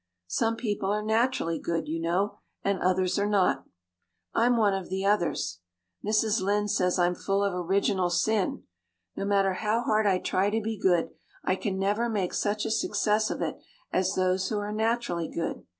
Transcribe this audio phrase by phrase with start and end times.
[0.25, 3.65] Some people are naturally good, you know, and others are not.
[4.33, 5.59] I'm one of the others.
[6.03, 6.41] Mrs.
[6.41, 8.63] Lynde says I'm full of original sin.
[9.15, 11.11] No matter how hard I try to be good
[11.43, 13.59] I can never make such a success of it
[13.93, 15.67] as those who are naturally good.